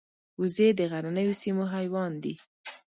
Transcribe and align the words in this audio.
وزې 0.41 0.67
د 0.79 0.81
غرنیو 0.91 1.39
سیمو 1.41 1.65
حیوان 1.73 2.11
دي 2.23 2.33